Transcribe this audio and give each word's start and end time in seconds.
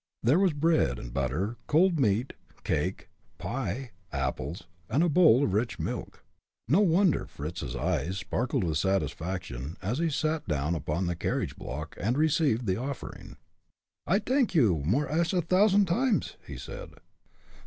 There 0.23 0.39
was 0.39 0.53
bread 0.53 0.97
and 0.97 1.13
butter, 1.13 1.57
cold 1.67 1.99
meat, 1.99 2.33
cake, 2.63 3.07
pie, 3.37 3.91
apples, 4.11 4.63
and 4.89 5.03
a 5.03 5.09
bowl 5.09 5.43
of 5.43 5.53
rich 5.53 5.77
milk. 5.77 6.23
No 6.67 6.79
wonder 6.79 7.27
Fritz's 7.27 7.75
eyes 7.75 8.17
sparkled 8.17 8.63
with 8.63 8.79
satisfaction, 8.79 9.77
as 9.79 9.99
he 9.99 10.09
sat 10.09 10.47
down 10.47 10.73
upon 10.73 11.05
the 11.05 11.15
carriage 11.15 11.55
block, 11.55 11.95
and 12.01 12.17
received 12.17 12.65
the 12.65 12.77
offering. 12.81 13.37
"I 14.07 14.17
thank 14.17 14.55
you 14.55 14.79
more 14.83 15.07
ash 15.07 15.33
a 15.35 15.41
t'ousand 15.43 15.85
times," 15.85 16.35
he 16.47 16.57
said. 16.57 16.95